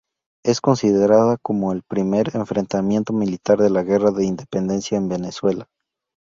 Es 0.43 0.61
considerada 0.61 1.37
como 1.43 1.71
el 1.71 1.83
primer 1.83 2.35
enfrentamiento 2.35 3.13
militar 3.13 3.59
de 3.59 3.69
la 3.69 3.83
Guerra 3.83 4.09
de 4.09 4.25
Independencia 4.25 4.99
de 4.99 5.07
Venezuela. 5.07 5.67